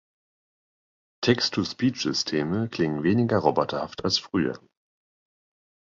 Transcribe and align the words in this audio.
Text 1.23 1.53
to 1.53 1.63
Speech-Systeme 1.63 2.69
klingen 2.71 3.03
weniger 3.03 3.37
roboterhaft 3.37 4.03
als 4.03 4.17
früher. 4.17 4.59